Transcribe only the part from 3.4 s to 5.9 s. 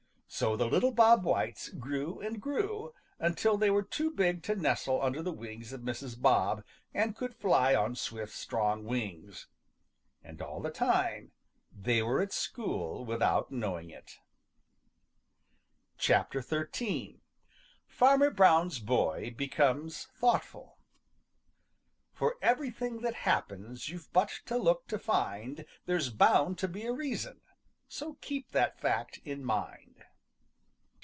they were too big to nestle under the wings of